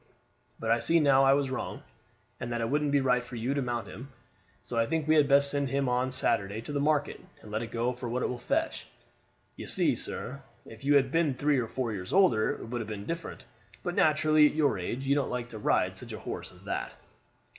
[0.59, 1.83] But I see now I was wrong,
[2.39, 4.11] and that it wouldn't be right for you to mount him;
[4.63, 7.51] so I think we had best send him in on Saturday to the market and
[7.51, 8.87] let it go for what it will fetch.
[9.55, 12.87] You see, sir, if you had been three or four years older it would have
[12.87, 13.45] been different;
[13.83, 16.93] but naturally at your age you don't like to ride such a horse as that."